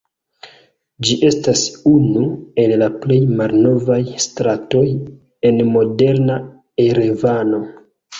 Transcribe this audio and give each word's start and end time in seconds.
Ĝi 1.07 1.15
estas 1.25 1.65
unu 1.89 2.23
el 2.63 2.73
la 2.83 2.87
plej 3.03 3.17
malnovaj 3.41 3.97
stratoj 4.23 4.81
en 5.51 5.61
moderna 5.75 6.39
Erevano. 6.87 7.61